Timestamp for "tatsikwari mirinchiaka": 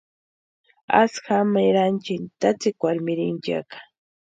2.39-3.77